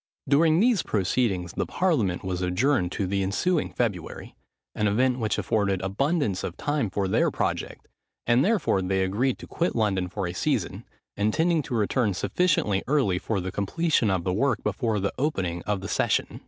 [0.27, 4.33] During these proceedings the parliament was adjourned to the ensuing February,
[4.73, 7.87] an event which afforded abundance of time for their project;
[8.25, 10.85] and therefore they agreed to quit London for a season,
[11.15, 15.81] intending to return sufficiently early for the completion of the work before the opening of
[15.81, 16.39] the session.